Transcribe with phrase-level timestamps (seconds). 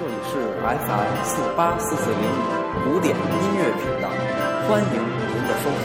[0.00, 3.22] 这里是 FM 四八四四零五古典音
[3.58, 4.08] 乐频道，
[4.66, 5.78] 欢迎您的收听。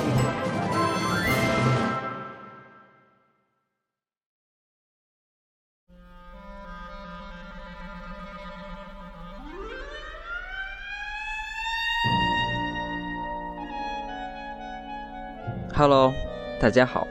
[15.75, 16.13] Hello，
[16.61, 17.05] 大家好，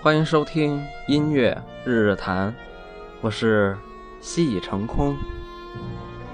[0.00, 2.54] 欢迎收听音乐日日谈，
[3.20, 3.76] 我是
[4.20, 5.16] 西已成空。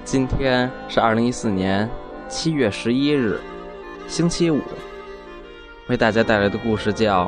[0.04, 1.88] 今天是二零一四年
[2.28, 3.40] 七月十一日，
[4.06, 4.60] 星期五。
[5.88, 7.24] 为大家带来的故事叫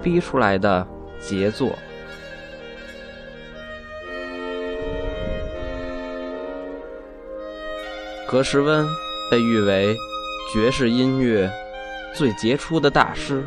[0.02, 0.86] 《逼出来的
[1.18, 1.68] 杰作》。
[8.28, 8.86] 格什温
[9.30, 9.96] 被誉为
[10.52, 11.50] 爵士音乐
[12.14, 13.42] 最杰出的大师，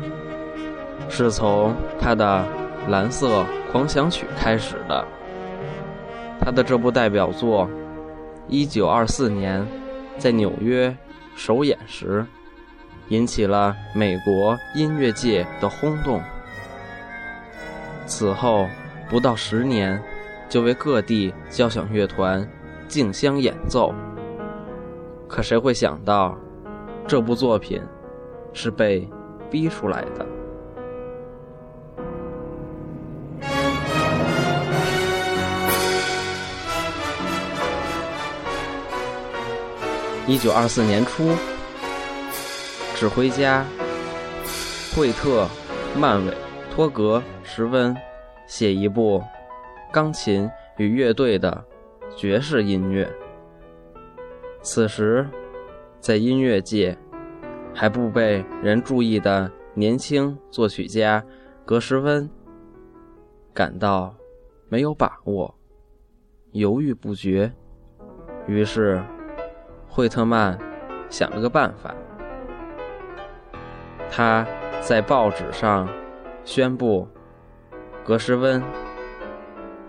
[1.08, 2.44] 是从他的
[2.90, 5.06] 《蓝色狂想曲》开始的。
[6.40, 7.70] 他的这部代表作，
[8.48, 9.66] 一九二四年
[10.18, 10.94] 在纽约
[11.34, 12.24] 首演时，
[13.08, 16.20] 引起了美国音乐界的轰动。
[18.06, 18.68] 此后
[19.08, 20.00] 不到十年，
[20.48, 22.46] 就为各地交响乐团
[22.86, 23.94] 竞相演奏。
[25.26, 26.38] 可谁会想到，
[27.08, 27.82] 这部作品
[28.52, 29.08] 是被
[29.50, 30.26] 逼出来的？
[40.26, 41.32] 一九二四年初，
[42.94, 43.62] 指挥家
[44.96, 45.46] 惠特
[45.98, 46.32] 曼韦
[46.70, 47.94] 托格什温
[48.46, 49.22] 写一部
[49.92, 51.62] 钢琴与乐队的
[52.16, 53.06] 爵士音乐。
[54.62, 55.28] 此时，
[56.00, 56.96] 在音乐界
[57.74, 61.22] 还不被人注意的年轻作曲家
[61.66, 62.26] 格什温
[63.52, 64.14] 感到
[64.70, 65.54] 没有把握，
[66.52, 67.52] 犹豫不决，
[68.46, 69.04] 于是。
[69.94, 70.58] 惠特曼
[71.08, 71.94] 想了个办法，
[74.10, 74.44] 他
[74.80, 75.88] 在报纸上
[76.44, 77.06] 宣布，
[78.04, 78.60] 格什温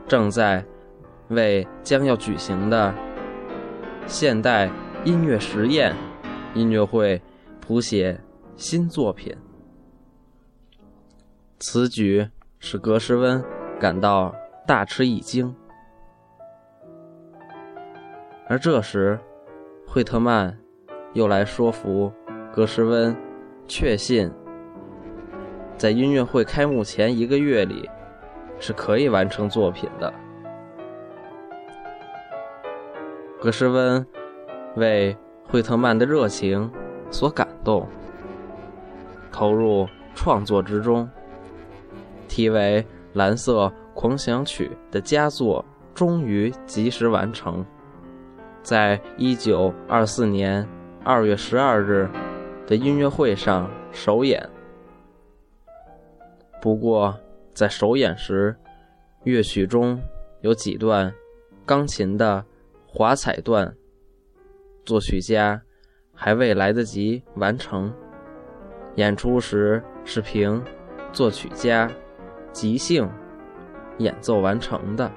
[0.08, 0.64] 正在
[1.30, 2.94] 为将要举行的
[4.06, 4.70] 现代
[5.04, 5.96] 音乐实验
[6.54, 7.20] 音乐会
[7.60, 8.22] 谱写
[8.56, 9.36] 新作品。
[11.58, 12.30] 此举
[12.60, 13.44] 使格什温
[13.80, 14.36] 感到
[14.68, 15.56] 大吃一惊，
[18.48, 19.20] 而这时。
[19.96, 20.54] 惠特曼
[21.14, 22.12] 又来说服
[22.54, 23.16] 格什温，
[23.66, 24.30] 确信
[25.78, 27.90] 在音乐会开幕前一个月里
[28.60, 30.14] 是可以完成作品的。
[33.40, 34.06] 格什温
[34.76, 35.16] 为
[35.48, 36.70] 惠特曼的热情
[37.10, 37.88] 所感动，
[39.32, 41.10] 投入创作之中。
[42.28, 45.64] 题为《蓝色狂想曲》的佳作
[45.94, 47.66] 终于及时完成。
[48.66, 50.68] 在一九二四年
[51.04, 52.10] 二月十二日
[52.66, 54.44] 的音乐会上首演。
[56.60, 57.16] 不过，
[57.54, 58.56] 在首演时，
[59.24, 60.02] 乐曲中
[60.42, 61.14] 有几段
[61.64, 62.44] 钢琴的
[62.88, 63.72] 华彩段，
[64.84, 65.62] 作曲家
[66.12, 67.94] 还未来得及完成。
[68.96, 70.60] 演出时是凭
[71.14, 71.88] 作曲家
[72.52, 73.08] 即兴
[74.00, 75.12] 演奏完成的。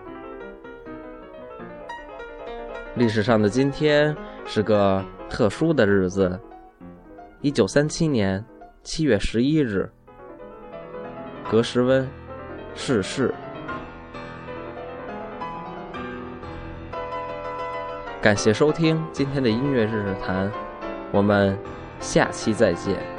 [2.99, 4.15] 历史上的今天
[4.45, 6.39] 是个特殊的日子，
[7.41, 8.45] 一九三七年
[8.83, 9.89] 七月十一日，
[11.49, 12.07] 格什温
[12.75, 13.33] 逝世。
[18.21, 20.51] 感谢收听今天的音乐日日谈，
[21.13, 21.57] 我们
[22.01, 23.18] 下期再见。